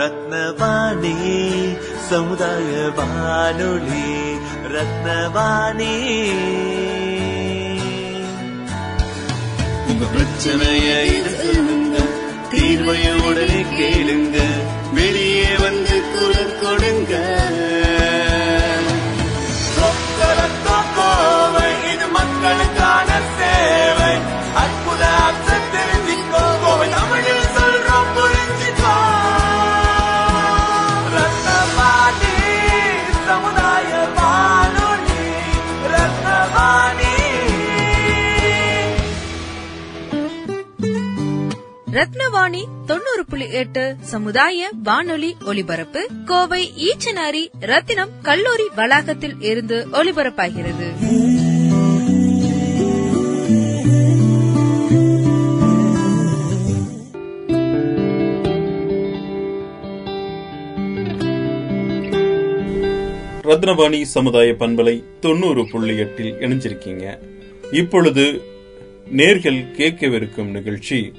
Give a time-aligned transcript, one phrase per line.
[0.00, 1.16] ரத்னவாணி
[2.08, 4.06] சமுதாய வானொலி
[4.74, 5.94] ரத்னவாணி.
[9.88, 10.88] உங்க பிரச்சனைய
[11.42, 11.98] சொல்லுங்க
[12.50, 14.38] தீர்வைய உடனே கேளுங்க
[14.94, 17.14] வெளியே வந்து குரல் கொடுங்க.
[22.12, 22.79] மக்களுக்கு
[42.00, 50.88] ரத்னவாணி தொண்ணூறு புள்ளி எட்டு சமுதாய வானொலி ஒலிபரப்பு கோவை ஈச்சனாரி ரத்தினம் கல்லூரி வளாகத்தில் இருந்து ஒலிபரப்பாகிறது.
[63.42, 67.18] ரத்னவாணி சமுதாய பண்பலை தொண்ணூறு புள்ளி எட்டில் இணைஞ்சிருக்கீங்க.
[67.72, 68.40] இப்பொழுது
[69.16, 71.12] நேர்கள் கேட்கவிருக்கும் நிகழ்ச்சி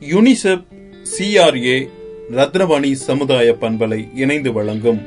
[0.00, 0.64] யுனிசெப்
[1.18, 1.88] சிஆர்ஏ
[2.30, 5.00] ரத்னவாணி சமுதாய பண்பலை இணைந்து வழங்கும்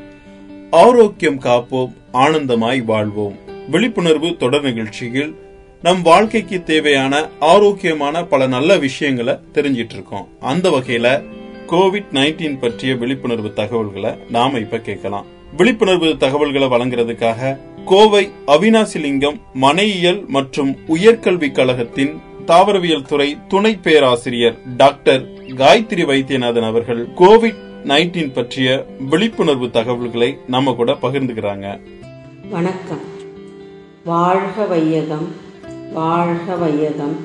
[0.71, 3.35] ஆரோக்கியம் காப்போம் ஆனந்தமாய் வாழ்வோம்.
[3.69, 5.35] விழிப்புணர்வு தொடர் நிகழ்ச்சியில்
[5.81, 11.23] நம் வாழ்க்கைக்கு தேவையான ஆரோக்கியமான பல நல்ல விஷயங்களை தெரிஞ்சிட்டு இருக்கோம் அந்த வகையில
[11.67, 15.25] கோவிட் நைன்டீன் பற்றிய விழிப்புணர்வு தகவல்களை நாம இப்ப கேட்கலாம்.
[15.57, 26.05] விழிப்புணர்வு தகவல்களை வழங்குறதுக்காக கோவை அவினாசிலிங்கம் மனையியல் மற்றும் உயர்கல்விக் கழகத்தின் தாவரவியல் துறை துணை பேராசிரியர் டாக்டர் காயத்ரி
[26.05, 31.79] வைத்தியநாதன் அவர்கள் கோவிட் நைன்டீன் பற்றிய விழிப்புணர்வு தகவல்களை நம்ம கூட பகிர்ந்துக்கிறாங்க.
[32.49, 33.03] வணக்கம்.
[34.05, 35.27] வாழ்க வையகம்
[35.93, 37.15] வாழ்க வையகம்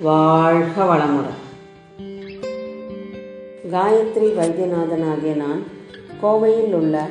[0.00, 1.40] வாழ்க வளமுடன்.
[3.72, 5.62] காயத்ரி வைத்தியநாதன் ஆகிய நான்
[6.22, 7.08] கோவையில் உள்ள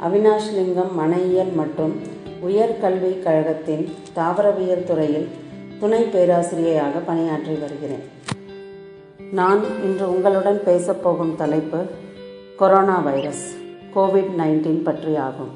[0.00, 2.00] அவினாஷ்லிங்கம் மனையியல் மற்றும்
[2.48, 5.28] உயர்கல்வி கழகத்தின் தாவரவியல் துறையில்
[5.80, 8.04] துணை பேராசிரியையாக பணியாற்றி வருகிறேன்.
[9.38, 11.80] நான் இன்று உங்களுடன் பேசப்போகும் தலைப்பு
[12.60, 13.44] கொரோனா வைரஸ்
[13.94, 15.52] கோவிட் நைன்டீன் பற்றி ஆகும்.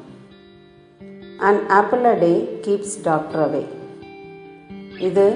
[1.48, 2.32] And apple a day
[2.66, 3.62] keeps doctor away
[5.08, 5.26] இது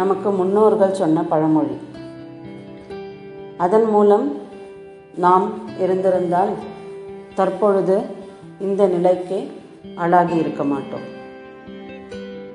[0.00, 1.78] நமக்கு முன்னோர்கள் சொன்ன பழமொழி.
[3.66, 4.26] அதன் மூலம்
[5.26, 5.46] நாம்
[5.84, 6.54] இருந்திருந்தால்
[7.38, 7.96] தற்பொழுது
[8.66, 9.38] இந்த நிலைக்கு
[10.04, 11.06] ஆளாகி இருக்க மாட்டோம்.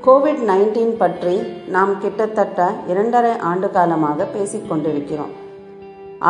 [0.06, 1.34] கோவிட் நைன்டீன் பற்றி
[1.74, 5.30] நாம் கிட்டத்தட்ட இரண்டரை ஆண்டு காலமாக பேசிக் கொண்டிருக்கிறோம்.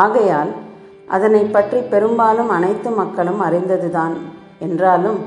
[0.02, 0.50] ஆகையால்
[1.16, 4.14] அதனை பற்றி பெரும்பாலும் அனைத்து மக்களும் அறிந்ததுதான்.
[4.66, 5.18] என்றாலும்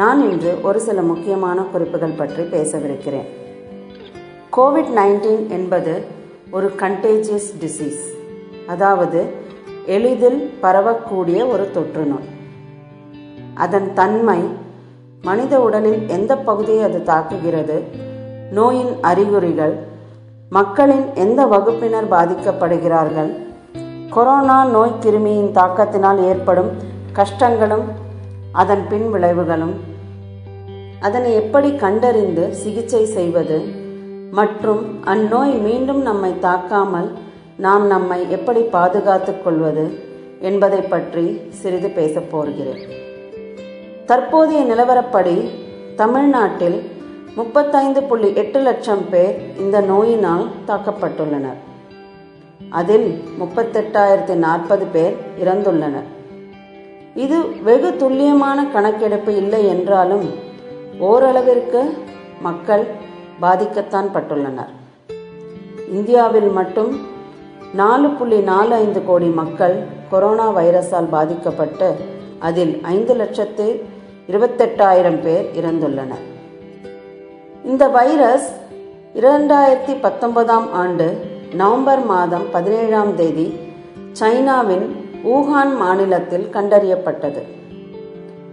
[0.00, 3.26] நான் இன்று ஒரு சில முக்கியமான குறிப்புகள் பற்றி பேசவிருக்கிறேன்.
[4.56, 5.96] கோவிட் நைன்டீன் என்பது
[6.50, 8.04] ஒரு கண்டேஜியஸ் டிசீஸ்
[8.66, 9.20] அதாவது
[9.96, 12.30] எளிதில் பரவக்கூடிய ஒரு தொற்று நோய்.
[13.54, 14.40] அதன் தன்மை
[15.22, 17.82] மனித உடலின் எந்த பகுதியை அது தாக்குகிறது?
[18.50, 19.78] நோயின் அறிகுறிகள்.
[20.50, 23.32] மக்களின் எந்த வகுப்பினர் பாதிக்கப்படுகிறார்கள்?
[24.10, 26.70] கொரோனா நோய் கிருமியின் தாக்கத்தினால் ஏற்படும்
[27.12, 27.82] கஷ்டங்களும்
[28.52, 29.74] அதன் பின் விளைவுகளும்.
[31.00, 33.86] அதனை எப்படி கண்டறிந்து சிகிச்சை செய்வது?
[34.30, 37.10] மற்றும் அந்நோய் மீண்டும் நம்மை தாக்காமல்
[37.56, 39.98] நாம் நம்மை எப்படி பாதுகாத்துக் கொள்வது
[40.40, 43.06] என்பதை பற்றி சிறிது பேசப் போகிறேன்.
[44.08, 45.34] தற்போதைய நிலவரப்படி
[45.96, 46.76] தமிழ்நாட்டில்
[47.34, 51.58] முப்பத்தைந்து புள்ளி எட்டு லட்சம் பேர் இந்த நோயினால் தாக்கப்பட்டுள்ளனர்.
[52.70, 53.08] அதில்
[53.40, 56.08] முப்பத்தெட்டாயிரத்தி நாற்பது பேர் இறந்துள்ளனர்.
[57.14, 60.26] இது வெகு துல்லியமான கணக்கெடுப்பு இல்லை என்றாலும்
[61.10, 61.82] ஓரளவிற்கு
[62.40, 62.86] மக்கள்
[63.42, 64.72] பாதிக்கத்தான் பட்டுள்ளனர்.
[65.98, 66.90] இந்தியாவில் மட்டும்
[67.82, 69.76] நாலு புள்ளி நாலு ஐந்து கோடி மக்கள்
[70.10, 71.90] கொரோனா வைரஸால் பாதிக்கப்பட்டு
[72.38, 73.96] அதில் ஐந்து லட்சத்து
[74.30, 76.24] இருபத்தெட்டாயிரம் பேர் இறந்துள்ளனர்.
[77.64, 78.48] இந்த வைரஸ்
[79.14, 81.06] இரண்டாயிரத்தி பத்தொன்பதாம் ஆண்டு
[81.54, 83.58] நவம்பர் மாதம் பதினேழாம் தேதி
[84.20, 84.84] சைனாவின்
[85.24, 87.42] ஊகான் மாநிலத்தில் கண்டறியப்பட்டது.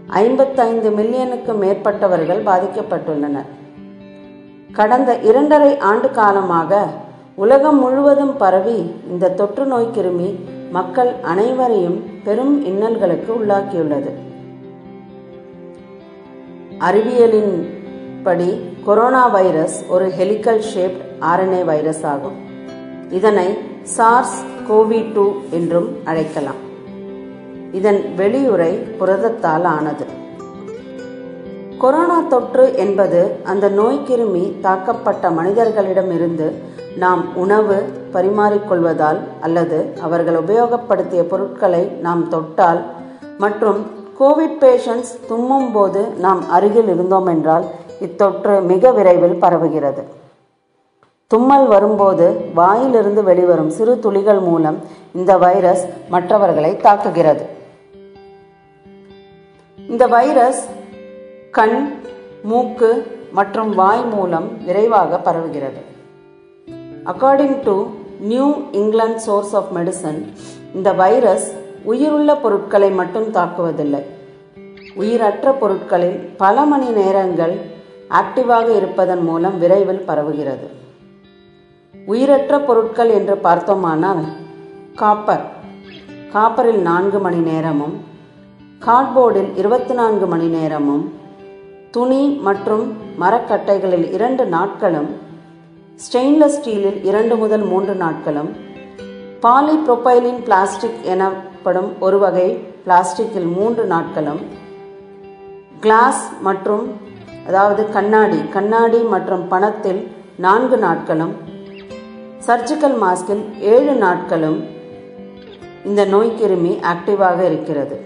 [0.07, 3.49] ஐம்பத்தைந்து மில்லியனுக்கு மேற்பட்டவர்கள் பாதிக்கப்பட்டுள்ளனர்.
[4.71, 6.87] கடந்த இரண்டரை ஆண்டு காலமாக
[7.35, 10.35] உலகம் முழுவதும் பரவி இந்த தொற்று நோய் கிருமி
[10.71, 14.13] மக்கள் அனைவரையும் பெரும் இன்னல்களுக்கு உள்ளாக்கியுள்ளது.
[16.85, 17.53] அறிவியலின்
[18.23, 18.49] படி
[18.85, 22.37] கொரோனா வைரஸ் ஒரு ஹெலிக்கல் ஷேப்ட் ஆர்என்ஏ வைரஸ் ஆகும்.
[23.09, 23.47] இதனை
[23.83, 26.61] சார்ஸ் கோவி டூ என்றும் அழைக்கலாம்.
[27.71, 30.05] இதன் வெளியுறை புரதத்தால் ஆனது.
[31.79, 36.47] கொரோனா தொற்று என்பது அந்த நோய் கிருமி தாக்கப்பட்ட மனிதர்களிடமிருந்து
[36.97, 37.77] நாம் உணவு
[38.13, 42.81] பரிமாறிக்கொள்வதால் அல்லது அவர்கள் உபயோகப்படுத்திய பொருட்களை நாம் தொட்டால்
[43.37, 43.79] மற்றும்
[44.19, 47.65] கோவிட் பேஷண்ட்ஸ் தும்மும் போது நாம் அருகில் இருந்தோம் என்றால்
[48.01, 50.03] இத்தொற்று மிக விரைவில் பரவுகிறது.
[51.27, 54.77] தும்மல் வரும்போது வாயிலிருந்து வெளிவரும் சிறு துளிகள் மூலம்
[55.15, 57.43] இந்த வைரஸ் மற்றவர்களை தாக்குகிறது.
[59.89, 60.69] இந்த வைரஸ்
[61.51, 61.93] கண்
[62.43, 62.91] மூக்கு
[63.31, 65.81] மற்றும் வாய் மூலம் விரைவாக பரவுகிறது.
[67.05, 67.85] According to
[68.19, 70.25] New England source of medicine
[70.73, 71.53] இந்த வைரஸ்
[71.85, 74.01] உயிருள்ள பொருட்களை மட்டும் தாக்குவதில்லை.
[74.95, 77.55] உயிரற்ற பொருட்களில் பல மணி நேரங்கள்
[78.09, 80.67] ஆக்டிவாக இருப்பதன் மூலம் விரைவில் பரவுகிறது.
[82.05, 84.23] உயிரற்ற பொருட்கள் என்று பார்த்தோமானால்
[84.95, 85.45] காப்பர்.
[86.31, 87.95] காப்பரில் நான்கு மணி நேரமும்
[88.85, 91.03] கார்ட்போர்டில் இருபத்தி நான்கு மணி நேரமும்
[91.91, 92.85] துணி மற்றும்
[93.21, 95.09] மரக்கட்டைகளில் இரண்டு நாட்களும்
[96.05, 98.49] ஸ்டெயின்லெஸ் ஸ்டீலில் இரண்டு முதல் மூன்று நாட்களும்
[99.41, 101.29] பாலிப்ரொபைலின் பிளாஸ்டிக் என
[101.67, 102.47] எனப்படும் ஒரு வகை
[102.85, 104.41] பிளாஸ்டிக்கில் மூன்று நாட்களும்
[105.79, 106.83] கிளாஸ் மற்றும்
[107.47, 110.01] அதாவது கண்ணாடி கண்ணாடி மற்றும் பணத்தில்
[110.45, 111.31] நான்கு நாட்களும்
[112.47, 113.41] சர்ஜிக்கல் மாஸ்கில்
[113.71, 114.59] ஏழு நாட்களும்
[115.85, 117.97] இந்த நோய் கிருமி ஆக்டிவாக இருக்கிறது.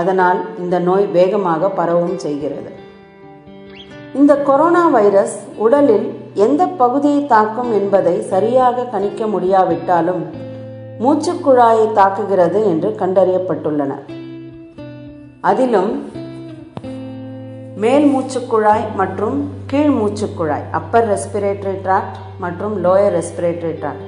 [0.00, 2.72] அதனால் இந்த நோய் வேகமாக பரவும் செய்கிறது.
[4.14, 5.38] இந்த கொரோனா வைரஸ்
[5.68, 6.10] உடலில்
[6.48, 10.46] எந்த பகுதியை தாக்கும் என்பதை சரியாக கணிக்க முடியாவிட்டாலும்
[11.02, 13.92] மூச்சுக்குழாயை தாக்குகிறது என்று கண்டறியப்பட்டுள்ளன.
[15.40, 15.92] அதிலும்
[17.76, 24.06] மேல் மூச்சுக்குழாய் மற்றும் கீழ் மூச்சுக்குழாய் அப்பர் ரெஸ்பிரேட்டரி ட்ராக்ட் மற்றும் லோயர் ரெஸ்பிரேட்டரி ட்ராக்ட்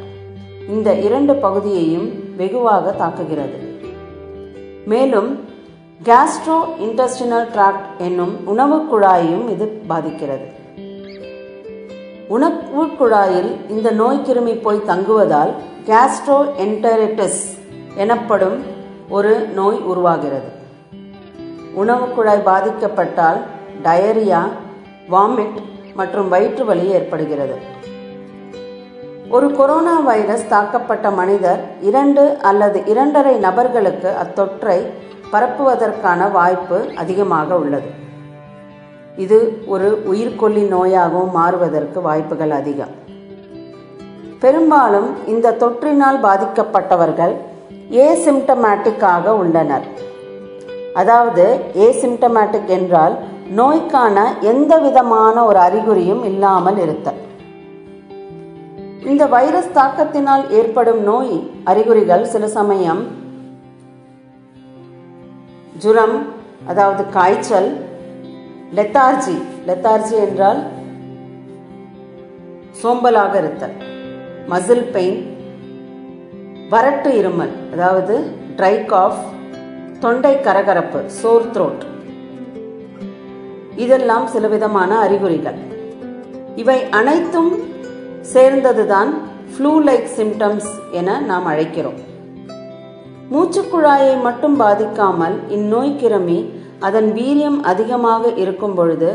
[0.69, 3.59] இந்த இரண்டு பகுதியையும் வெகுவாக தாக்குகிறது.
[4.85, 5.31] மேலும்
[6.05, 10.47] கேஸ்ட்ரோ இன்டஸ்டினல் ட்ராக்ட் என்னும் உணவு குழாயையும் இது பாதிக்கிறது.
[12.29, 15.53] உணவு குழாயில் இந்த நோய் கிருமி போய் தங்குவதால்
[15.91, 17.41] கேஸ்ட்ரோ என்டரிட்டிஸ்
[17.95, 18.63] எனப்படும்
[19.09, 20.51] ஒரு நோய் உருவாகிறது.
[21.75, 23.41] உணவு குழாய் பாதிக்கப்பட்டால்
[23.85, 24.49] டயரியா
[25.11, 25.59] வாமிட்
[25.95, 27.57] மற்றும் வயிற்று வலி ஏற்படுகிறது.
[29.29, 34.79] ஒரு கொரோனா வைரஸ் தாக்கப்பட்ட மனிதர் இரண்டு அல்லது இரண்டரை நபர்களுக்கு அத்தொற்றை
[35.33, 37.91] பரப்புவதற்கான வாய்ப்பு அதிகமாக உள்ளது.
[39.17, 43.09] இது ஒரு உயிர்கொல்லி நோயாகவும் மாறுவதற்கு வாய்ப்புகள் அதிகம்.
[44.43, 47.35] பெரும்பாலும் இந்த தொற்றினால் பாதிக்கப்பட்டவர்கள்
[48.05, 49.87] ஏசிம்டமேட்டிக்காக உள்ளனர்.
[51.01, 51.45] அதாவது
[51.87, 53.15] ஏசிம்டமேட்டிக் என்றால்
[53.59, 54.17] நோய்க்கான
[54.53, 57.21] எந்த விதமான ஒரு அறிகுறியும் இல்லாமல் இருத்தல்.
[59.11, 61.35] இந்த வைரஸ் தாக்கத்தினால் ஏற்படும் நோய்
[61.65, 63.03] அறிகுறிகள் சில சமயம்
[65.85, 66.17] ஜுரம்
[66.67, 67.71] அதாவது காய்ச்சல்
[68.79, 69.37] லெத்தார்ஜி
[69.69, 70.61] லெத்தார்ஜி என்றால்
[72.83, 73.77] சோம்பலாக இருத்தல்.
[74.49, 75.21] மசில் பெயின்
[76.71, 78.15] வறட்டு இருமல் அதாவது
[78.57, 79.21] ட்ரை காஃப்
[79.99, 81.83] தொண்டை கரகரப்பு சோர் த்ரோட்
[83.77, 85.59] இதெல்லாம் சில விதமான அறிகுறிகள்.
[86.57, 87.53] இவை அனைத்தும்
[88.33, 89.11] சேர்ந்ததுதான்
[89.53, 91.99] ஃப்ளூ லைக் சிம்டம்ஸ் என நாம் அழைக்கிறோம்.
[93.33, 99.11] மூச்சுக்குழாயை மட்டும் பாதிக்காமல் இந்நோய் கிருமி அதன் வீரியம் அதிகமாக இருக்கும் பொழுது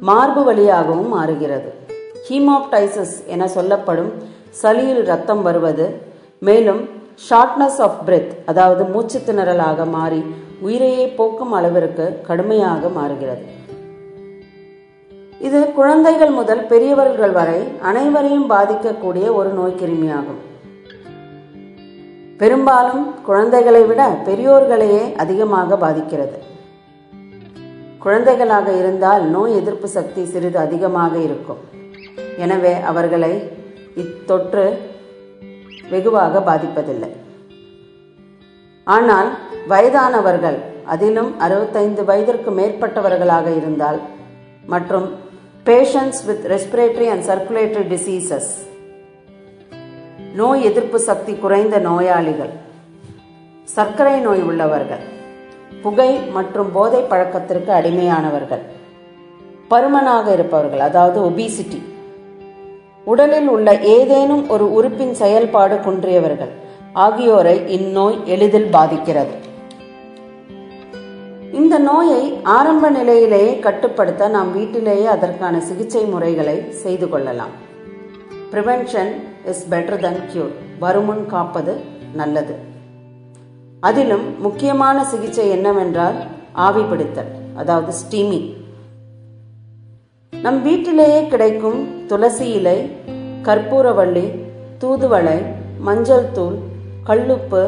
[0.00, 1.72] மார்பு வழியாகவும் மாறுகிறது.
[2.28, 4.12] ஹீமாப்டைசிஸ் என சொல்லப்படும்
[4.60, 5.86] சளியில் ரத்தம் வருவது.
[6.38, 6.82] மேலும்
[7.30, 10.20] ஷார்ட்னஸ் ஆஃப் பிரெத் அதாவது மூச்சு திணறலாக மாறி
[10.60, 13.44] உயிரையே போக்கும் அளவிற்கு கடுமையாக மாறுகிறது.
[15.38, 20.40] இது குழந்தைகள் முதல் பெரியவர்கள் வரை அனைவரையும் பாதிக்கக்கூடிய ஒரு நோய் கிருமியாகும்.
[22.38, 26.38] பெரும்பாலும் குழந்தைகளை விட பெரியோர்களையே அதிகமாக பாதிக்கிறது.
[27.98, 31.60] குழந்தைகளாக இருந்தால் நோய் எதிர்ப்பு சக்தி சிறிது அதிகமாக இருக்கும்.
[32.38, 33.60] எனவே அவர்களை
[33.96, 34.78] இத்தொற்று
[35.90, 37.10] வெகுவாக பாதிப்பதில்லை.
[38.84, 39.28] ஆனால்
[39.68, 44.00] வயதானவர்கள் அதிலும் அறுபத்தைந்து வயதிற்கு மேற்பட்டவர்களாக இருந்தால்
[44.66, 45.10] மற்றும்
[45.64, 48.50] patients with respiratory and circulatory diseases
[50.34, 52.50] நோய் எதிர்ப்பு சக்தி குறைந்த நோயாளிகள்
[53.64, 55.02] சர்க்கரை நோய் உள்ளவர்கள்
[55.82, 58.62] புகை மற்றும் போதை பழக்கத்திற்கு அடிமையானவர்கள்
[59.68, 61.91] பருமனாக இருப்பவர்கள் அதாவது ஒபிசிட்டி
[63.04, 66.50] உடலில் உள்ள ஏதேனும் ஒரு உறுப்பின் செயல்பாடு குன்றியவர்கள்.
[66.92, 69.34] ஆகியோரை இந்நோய் எளிதில் பாதிக்கிறது.
[71.52, 77.50] இந்த நோயை ஆரம்ப நிலையிலேயே கட்டுப்படுத்த நாம் வீட்டிலேயே அதற்கான சிகிச்சை முறைகளை செய்து கொள்ளலாம்.
[78.52, 79.12] Prevention
[79.44, 81.80] is better than cure வருமுன் காப்பது
[82.14, 82.54] நல்லது.
[83.80, 86.14] அதிலும் முக்கியமான சிகிச்சை என்னவென்றால்
[86.52, 88.48] ஆவி பிடித்தல் அதாவது ஸ்டீமிங்
[90.42, 92.78] நம் வீட்டிலேயே கிடைக்கும் துளசி இலை
[93.42, 94.24] கற்பூரவள்ளி
[94.80, 95.36] தூதுவளை
[95.78, 96.56] மஞ்சள் தூள்
[97.06, 97.60] கல்லுப்பு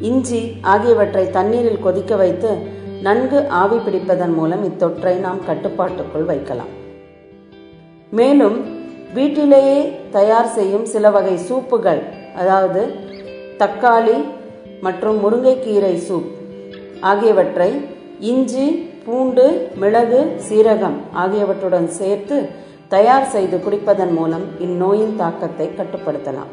[0.00, 2.50] இஞ்சி ஆகியவற்றை தண்ணீரில் கொதிக்க வைத்து
[3.02, 6.72] நன்கு ஆவி பிடிப்பதன் மூலம் இத்தொற்றை நாம் கட்டுப்பாட்டுக்குள் வைக்கலாம்.
[8.10, 8.56] மேலும்
[9.14, 12.02] வீட்டிலேயே தயார் செய்யும் சில வகை சூப்புகள்
[12.36, 12.94] அதாவது
[13.58, 14.24] தக்காளி
[14.80, 16.30] மற்றும் முருங்கைக்கீரை சூப்
[17.00, 17.70] ஆகியவற்றை
[18.20, 18.66] இஞ்சி
[19.06, 19.44] பூண்டு
[19.80, 22.36] மிளகு சீரகம் ஆகியவற்றுடன் சேர்த்து
[22.88, 26.52] தயார் செய்து குடிப்பதன் மூலம் இந்நோயின் தாக்கத்தை கட்டுப்படுத்தலாம்.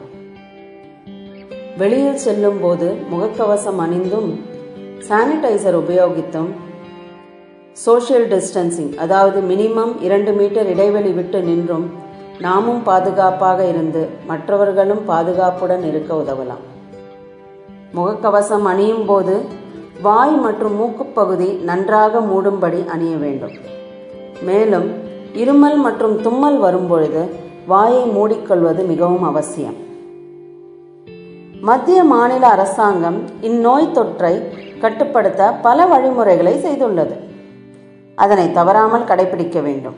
[1.77, 4.29] வெளியில் செல்லும் போது முகக்கவசம் அணிந்தும்
[5.08, 6.50] சானிடைசர் உபயோகித்தும்
[7.86, 11.88] சோஷியல் டிஸ்டன்சிங் அதாவது மினிமம் இரண்டு மீட்டர் இடைவெளி விட்டு நின்றும்
[12.46, 16.63] நாமும் பாதுகாப்பாக இருந்து மற்றவர்களும் பாதுகாப்புடன் இருக்க உதவலாம்.
[17.98, 19.36] முகக்கவசம் அணியும் போது
[20.01, 23.51] வாய் மற்றும் மூக்குப்பகுதி நன்றாக மூடும்படி அணிய வேண்டும்.
[24.41, 24.91] மேலும்
[25.34, 27.29] இருமல் மற்றும் தும்மல் வரும்பொழுது
[27.67, 29.75] வாயை மூடிக்கொள்வது மிகவும் அவசியம்.
[31.62, 34.41] மத்திய மாநில அரசாங்கம் இந்நோய் தொற்றை
[34.79, 37.15] கட்டுப்படுத்த பல வழிமுறைகளை செய்துள்ளது.
[38.15, 39.96] அதனை தவறாமல் கடைபிடிக்க வேண்டும்.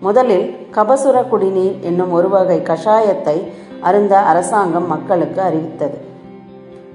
[0.00, 3.36] முதலில் கபசுர குடிநீர் என்னும் ஒரு வகை கஷாயத்தை
[3.80, 5.98] அருந்த அரசாங்கம் மக்களுக்கு அறிவித்தது.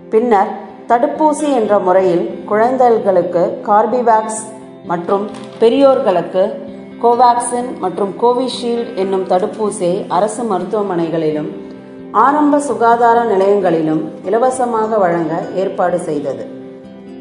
[0.10, 4.40] பின்னர் தடுப்பூசி என்ற முறையில் குழந்தைகளுக்கு கார்பிவேக்ஸ்
[4.92, 5.26] மற்றும்
[5.60, 6.44] பெரியோர்களுக்கு
[7.04, 11.50] கோவேக்சின் மற்றும் கோவிஷீல்டு என்னும் தடுப்பூசியை அரசு மருத்துவமனைகளிலும்
[12.24, 16.46] ஆரம்ப சுகாதார நிலையங்களிலும் இலவசமாக வழங்க ஏற்பாடு செய்தது.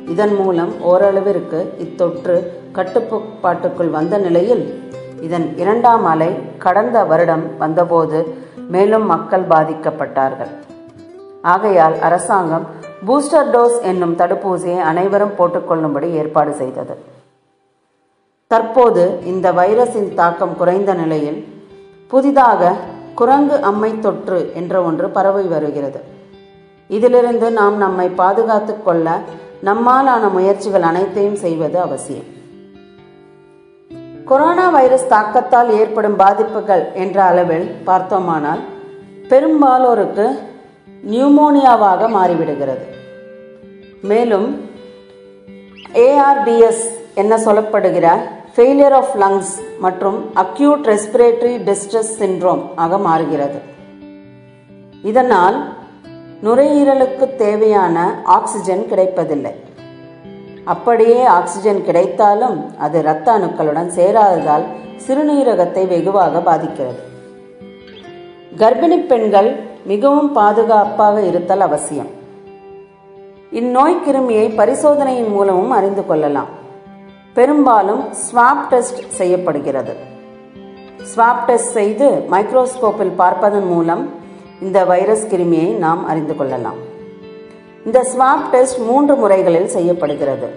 [0.06, 2.38] இதன் மூலம் ஓரளவிற்கு இத்தொற்று
[2.72, 4.64] கட்டுப்பாட்டுக்குள் வந்த நிலையில்
[5.20, 8.20] இதன் இரண்டாம் அலை கடந்த வருடம் வந்தபோது
[8.68, 10.52] மேலும் மக்கள் பாதிக்கப்பட்டார்கள்.
[11.42, 12.66] ஆகையால் அரசாங்கம்
[13.06, 16.96] பூஸ்டர் டோஸ் என்னும் தடுப்பூசியை அனைவரும் போட்டுக்கொள்ளும்படி ஏற்பாடு செய்தது.
[18.46, 21.46] தற்போது இந்த வைரஸின் தாக்கம் குறைந்த நிலையில்
[22.08, 22.74] புதிதாக
[23.14, 26.00] குரங்கு அம்மை தொற்று என்ற ஒன்று பரவி வருகிறது.
[26.88, 29.20] இதிலிருந்து நாம் நம்மை பாதுகாத்துக் கொள்ள
[29.64, 32.36] நம்மாலான முயற்சிகள் அனைத்தையும் செய்வது அவசியம்.
[34.24, 38.60] கொரோனா வைரஸ் தாக்கத்தால் ஏற்படும் பாதிப்புகள் என்ற அளவில் பார்த்தோமானால்
[39.28, 40.38] பெரும்பாலோருக்கு
[41.06, 42.86] நியூமோனியாவாக மாறிவிடுகிறது.
[44.02, 44.70] மேலும்
[45.94, 48.18] ஏஆர்டிஎஸ் என்ன சொல்லப்படுகிற
[48.56, 53.58] ஃபெயிலியர் ஆஃப் லங்ஸ் மற்றும் அக்யூட் ரெஸ்பிரேட்டரி டிஸ்ட்ரெஸ் சிண்ட்ரோம் ஆக மாறுகிறது.
[55.02, 55.72] இதனால்
[56.44, 59.54] நுரையீரலுக்கு தேவையான ஆக்சிஜன் கிடைப்பதில்லை.
[60.64, 64.62] அப்படியே ஆக்சிஜன் கிடைத்தாலும் அது இரத்த அணுக்களுடன் சேராததால்
[65.06, 67.00] சிறுநீரகத்தை வெகுவாக பாதிக்கிறது.
[68.56, 72.06] கர்ப்பிணி பெண்கள் மிகவும் பாதுகாப்பாக இருத்தல் அவசியம்.
[73.50, 76.46] இந்நோய் கிருமியை பரிசோதனையின் மூலமும் அறிந்து கொள்ளலாம்.
[77.34, 79.94] பெரும்பாலும் ஸ்வாப் டெஸ்ட் செய்யப்படுகிறது.
[81.16, 84.10] ஸ்வாப் டெஸ்ட் செய்து மைக்ரோஸ்கோப்பில் பார்ப்பதன் மூலம்
[84.60, 86.86] இந்த வைரஸ் கிருமியை நாம் அறிந்து கொள்ளலாம்.
[87.84, 90.48] இந்த ஸ்வாப் டெஸ்ட் மூன்று முறைகளில் செய்யப்படுகிறது.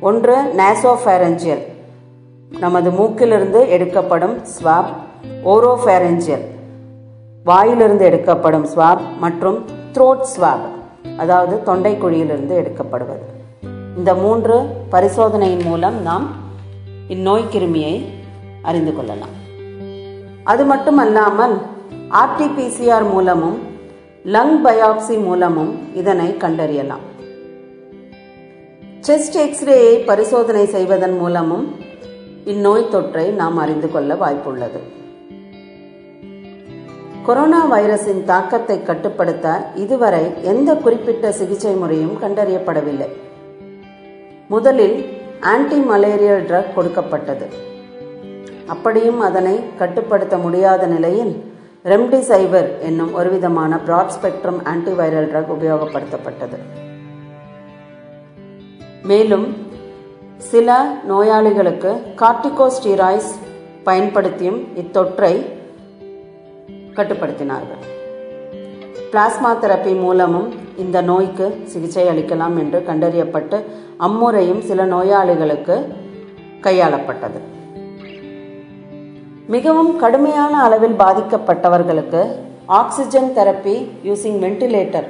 [0.00, 1.62] ஒன்று நேசோஃபேரஞ்சியல்
[2.58, 4.92] நமது மூக்கிலிருந்து எடுக்கப்படும் ஸ்வாப்
[5.44, 6.44] ஓரோஃபேரஞ்சியல்
[7.48, 9.58] வாயிலிருந்து எடுக்கப்படும் ஸ்வாப் மற்றும்
[9.94, 10.66] த்ரோட் ஸ்வாப்
[11.16, 13.24] அதாவது தொண்டை குழியிலிருந்து எடுக்கப்படுவது.
[13.98, 14.56] இந்த மூன்று
[14.90, 16.26] பரிசோதனையின் மூலம் நாம்
[17.08, 17.94] இந்நோய் கிருமியை
[18.62, 19.34] அறிந்து கொள்ளலாம்.
[20.44, 21.54] அது மட்டுமல்லாமல்
[22.22, 23.58] ஆர்டிபிசிஆர் மூலமும்
[24.34, 27.04] லங் பயாப்சி மூலமும் இதனை கண்டறியலாம்.
[29.06, 31.66] செஸ்ட் எக்ஸ்ரேயை பரிசோதனை செய்வதன் மூலமும்
[32.44, 34.80] இந்நோய் தொற்றை நாம் அறிந்து கொள்ள வாய்ப்புள்ளது.
[37.28, 43.08] கொரோனா வைரஸின் தாக்கத்தை கட்டுப்படுத்த இதுவரை எந்த குறிப்பிட்ட சிகிச்சை முறையும் கண்டறியப்படவில்லை.
[44.48, 47.46] முதலில் ஆன்டி மலேரியல் ட்ரக் கொடுக்கப்பட்டது.
[48.66, 51.52] அப்படியும் அதனை கட்டுப்படுத்த முடியாத நிலையில்
[51.84, 56.58] ரெம்டிசைவர் என்னும் ஒருவிதமான பிராட் ஸ்பெக்ட்ரம் ஆன்டிவைரல் ட்ரக் உபயோகப்படுத்தப்பட்டது.
[59.02, 59.56] மேலும்
[60.36, 63.30] சில நோயாளிகளுக்கு கார்டிகோஸ்டீராய்ஸ்
[63.84, 65.56] பயன்படுத்தியும் இத்தொற்றை
[66.98, 67.82] கட்டுப்படுத்தினார்கள்.
[69.12, 73.58] பிளாஸ்மா தெரப்பி மூலமும் இந்த நோய்க்கு சிகிச்சை அளிக்கலாம் என்று கண்டறியப்பட்டு
[73.98, 75.76] அம்முறையும் சில நோயாளிகளுக்கு
[76.60, 77.38] கையாளப்பட்டது.
[79.46, 82.22] மிகவும் கடுமையான அளவில் பாதிக்கப்பட்டவர்களுக்கு
[82.66, 83.74] ஆக்சிஜன் தெரப்பி
[84.04, 85.08] யூசிங் வென்டிலேட்டர்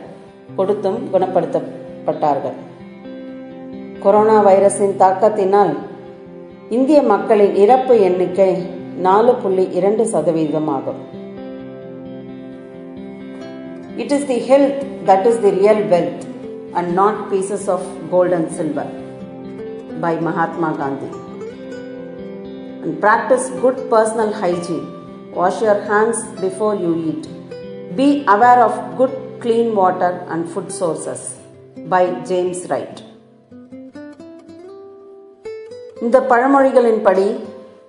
[0.57, 2.57] கொடுத்தும் குணப்படுத்தப்பட்டார்கள்.
[4.02, 5.73] கொரோனா வைரஸின் தாக்கத்தினால்
[6.68, 8.50] இந்திய மக்களின் இறப்பு எண்ணிக்கை
[8.99, 10.71] நாலு புள்ளி இரண்டு சதவீதம்
[13.98, 16.24] ஆகும் it is the health that is the real wealth
[16.72, 18.92] and not pieces of gold and silver
[20.00, 21.10] by Mahatma Gandhi
[22.82, 24.86] and practice good personal hygiene
[25.32, 27.28] Wash your hands before you eat.
[27.96, 31.20] Be aware of good clean water and food sources.
[31.88, 32.96] By James Wright.
[36.02, 37.28] இந்த பழமொழிகளின்படி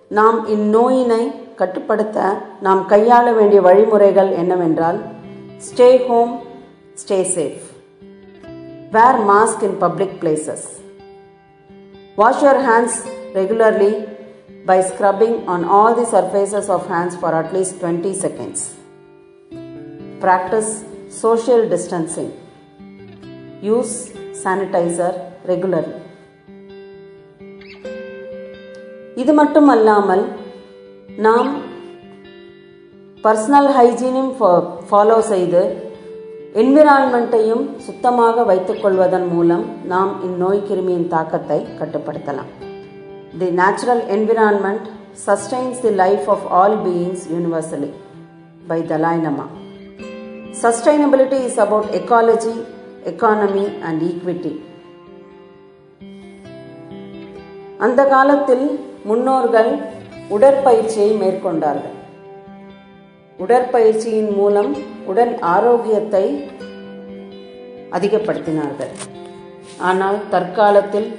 [0.09, 1.23] நாம் இந்நோயினை
[1.55, 2.19] கட்டுப்படுத்த
[2.61, 4.99] நாம் கையாள வேண்டிய வழிமுறைகள் என்னவென்றால்
[5.68, 6.32] Stay home
[6.94, 7.62] stay safe
[8.92, 10.66] wear mask in public places
[12.18, 12.99] wash your hands
[13.34, 13.92] regularly
[14.66, 18.61] by scrubbing on all the surfaces of hands for at least 20 seconds.
[20.20, 20.70] Practice
[21.14, 22.30] social distancing.
[23.68, 23.92] Use
[24.34, 25.12] sanitizer
[25.44, 25.94] regularly.
[29.16, 30.23] இது மட்டும் அல்லாமல்
[31.18, 31.50] நாம்
[33.23, 34.33] personal ஹைஜீனையும்
[34.89, 35.61] follow செய்து
[36.55, 42.51] என்விரான்மெண்ட்டையும் சுத்தமாக வைத்துக்கொள்வதன் மூலம் நாம் இந்நோய் கிருமியின் தாக்கத்தை கட்டுப்படுத்தலாம்
[43.39, 44.88] the natural environment
[45.25, 47.91] sustains the life of all beings universally
[48.67, 49.47] by Dalai Lama
[50.61, 52.55] sustainability is about ecology
[53.05, 54.53] economy and equity
[57.79, 58.65] அந்த காலத்தில்
[59.05, 59.71] முன்னோர்கள்
[60.29, 61.95] உடற்பயிற்சியை மேற்கொண்டார்கள்
[63.43, 64.72] உடற்பயிற்சியின் மூலம்
[65.05, 66.25] உடல் ஆரோக்கியத்தை
[67.91, 68.91] அதிகப்படுத்தினார்கள்.
[69.89, 71.10] ஆனால் தற்காலத்தில்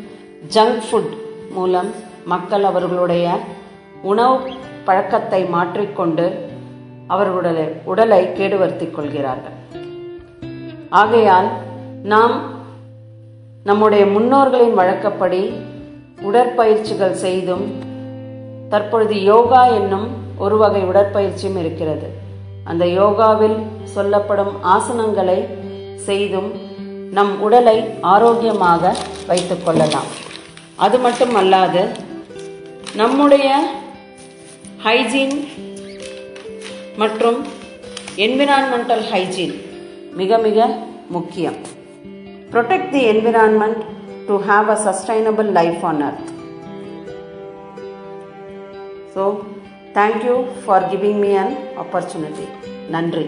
[0.55, 1.15] ஜங்க் ஃபுட்
[1.57, 1.91] மூலம்
[2.25, 3.27] மக்கள் அவர்களுடைய
[4.03, 4.37] உணவு
[4.85, 6.27] பழக்கத்தை மாற்றிக்கொண்டு
[7.07, 9.57] அவர்களுடைய உடலை கேடுவர்த்திக் கொள்கிறார்கள்.
[11.03, 11.50] ஆகையால்
[12.12, 12.35] நாம்
[13.69, 15.43] நம்முடைய முன்னோர்களின் வழக்கப்படி
[16.29, 17.67] உடற்பயிற்சிகள் செய்தும்
[18.69, 20.09] தற்பொழுது யோகா என்னும்
[20.44, 22.09] ஒரு வகை உடற்பயிற்சியும் இருக்கிறது.
[22.70, 23.59] அந்த யோகாவில்
[23.94, 25.38] சொல்லப்படும் ஆசனங்களை
[26.09, 26.50] செய்தும்
[27.16, 27.76] நம் உடலை
[28.14, 28.92] ஆரோக்கியமாக
[29.30, 30.11] வைத்துக் கொள்ளலாம்.
[30.85, 31.82] அது மட்டும் அல்லாது
[33.00, 33.49] நம்முடைய
[34.85, 35.37] ஹைஜீன்
[37.02, 37.38] மற்றும்
[38.26, 39.54] என்விரான்மெண்டல் ஹைஜீன்
[40.20, 40.68] மிக மிக
[41.16, 41.59] முக்கியம்.
[42.52, 43.80] Protect the environment
[44.28, 46.28] to have a sustainable life on earth
[49.14, 49.22] so
[49.94, 52.44] thank you for giving me an opportunity
[52.90, 53.24] நன்றி.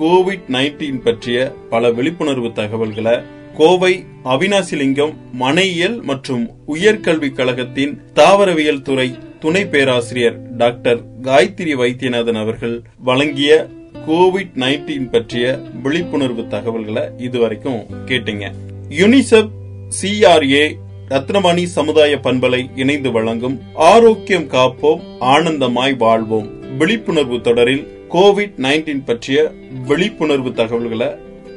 [0.00, 3.20] கோவிட் நைன்டீன் பற்றிய பல விழிப்புணர்வு தகவல்களை
[3.56, 13.66] கோவை அவினாசிலிங்கம் மனையியல் மற்றும் உயர்கல்விக் கழகத்தின் தாவரவியல் துறை துணை பேராசிரியர் டாக்டர் காயத்ரி வைத்தியநாதன் அவர்கள் வழங்கிய
[14.06, 18.52] கோவிட் நைன்டீன் பற்றிய விழிப்புணர்வு தகவல்களை இதுவரைக்கும் கேட்டீங்க.
[18.88, 19.52] யுனிசெப்
[20.00, 20.64] சிஆர்ஏ
[21.08, 26.76] ரத்னவாணி சமுதாய பண்பலை இணைந்து வழங்கும் ஆரோக்கியம் காப்போம் ஆனந்தமாய் வாழ்வோம்.
[26.78, 29.52] விழிப்புணர்வு தொடரில் கோவிட் நைன்டீன் பற்றிய
[29.86, 31.08] விழிப்புணர்வு தகவல்களை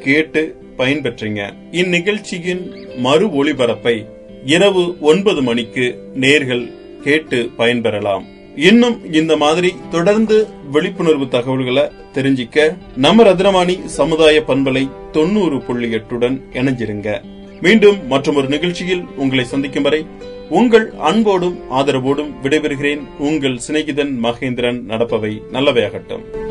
[0.04, 1.54] கேட்டு பயன்பெற்றீங்க.
[1.72, 2.64] இந்நிகழ்ச்சியின்
[2.98, 4.06] மறு ஒளிபரப்பை
[4.46, 8.24] இரவு ஒன்பது மணிக்கு நேர்கள் கேட்டு பயன்பெறலாம்.
[8.56, 11.84] இன்னும் இந்த மாதிரி தொடர்ந்து விழிப்புணர்வு தகவல்களை
[12.14, 17.22] தெரிஞ்சிக்க நம்ம ரத்னவாணி சமுதாய பண்பலை தொண்ணூறு புள்ளி எட்டுடன் இணைஞ்சிருங்க.
[17.62, 20.06] மீண்டும் மற்றொரு நிகழ்ச்சியில் உங்களை சந்திக்கும் வரை
[20.50, 23.02] உங்கள் அன்போடும் ஆதரவோடும் விடைபெறுகிறேன்.
[23.18, 26.47] உங்கள் சிநேகிதன் மகேந்திரன் நடப்பவை நல்லவையாகட்டும்.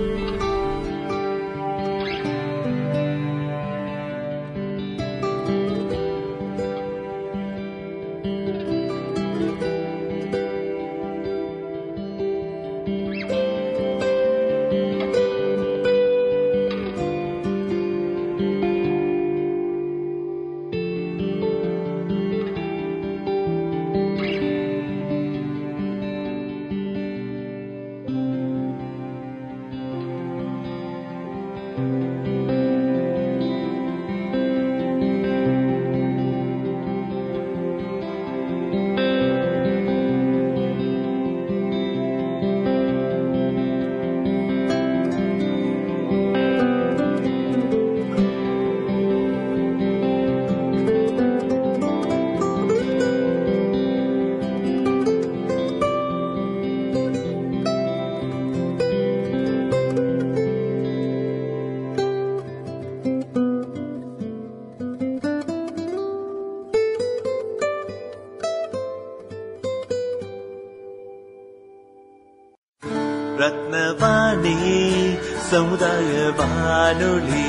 [75.78, 77.48] சமுதாய வானொலி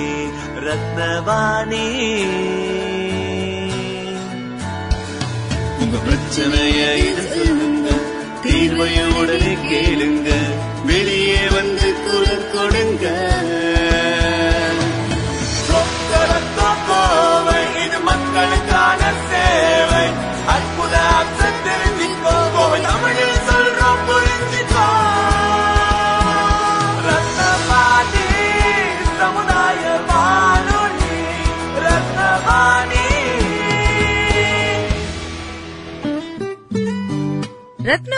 [0.63, 1.85] ரத்னவாணி
[5.77, 7.89] உங்க பிரச்சனைய இது சொல்லுங்க
[8.43, 8.97] தீர்வைய
[9.63, 10.31] கேளுங்க
[10.85, 11.16] வெளியே